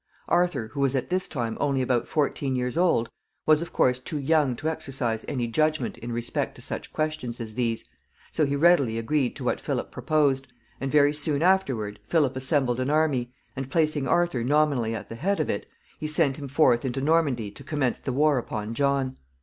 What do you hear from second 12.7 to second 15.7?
an army, and, placing Arthur nominally at the head of it,